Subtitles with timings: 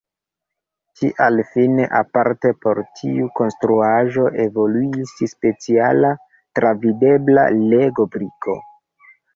[1.01, 6.13] Tial fine aparte por tiu konstruaĵo evoluis speciala
[6.61, 8.63] travidebla Lego-briko.